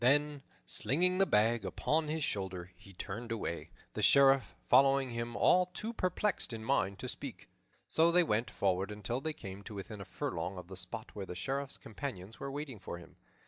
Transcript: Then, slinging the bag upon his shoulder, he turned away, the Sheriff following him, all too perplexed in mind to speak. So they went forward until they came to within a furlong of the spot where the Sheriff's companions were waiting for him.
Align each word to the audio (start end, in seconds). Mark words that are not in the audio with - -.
Then, 0.03 0.41
slinging 0.65 1.19
the 1.19 1.27
bag 1.27 1.63
upon 1.63 2.07
his 2.07 2.23
shoulder, 2.23 2.71
he 2.75 2.91
turned 2.91 3.31
away, 3.31 3.69
the 3.93 4.01
Sheriff 4.01 4.55
following 4.67 5.11
him, 5.11 5.35
all 5.37 5.67
too 5.67 5.93
perplexed 5.93 6.53
in 6.53 6.65
mind 6.65 6.97
to 6.97 7.07
speak. 7.07 7.47
So 7.87 8.11
they 8.11 8.23
went 8.23 8.49
forward 8.49 8.89
until 8.89 9.21
they 9.21 9.33
came 9.33 9.61
to 9.61 9.75
within 9.75 10.01
a 10.01 10.05
furlong 10.05 10.57
of 10.57 10.69
the 10.69 10.75
spot 10.75 11.11
where 11.13 11.27
the 11.27 11.35
Sheriff's 11.35 11.77
companions 11.77 12.39
were 12.39 12.49
waiting 12.49 12.79
for 12.79 12.97
him. 12.97 13.15